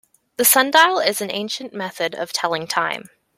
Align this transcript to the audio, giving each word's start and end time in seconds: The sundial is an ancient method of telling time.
The 0.37 0.45
sundial 0.45 0.97
is 0.97 1.21
an 1.21 1.29
ancient 1.29 1.75
method 1.75 2.15
of 2.15 2.33
telling 2.33 2.65
time. 2.65 3.11